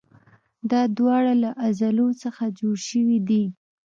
دا 0.71 0.81
دواړه 0.97 1.33
له 1.43 1.49
عضلو 1.63 2.07
څخه 2.23 2.43
جوړ 2.59 2.75
شوي 2.89 3.17
دي. 3.29 3.43